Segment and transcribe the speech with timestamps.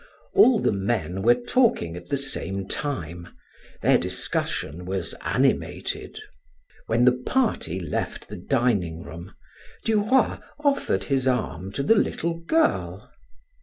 [0.33, 3.27] All the men were talking at the same time;
[3.83, 6.17] their discussion was animated.
[6.87, 9.35] When the party left the dining room,
[9.85, 13.11] Duroy offered his arm to the little girl.